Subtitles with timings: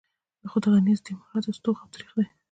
[0.49, 2.27] خو د غني د استعمال راته ستوغ او ترېخ دی.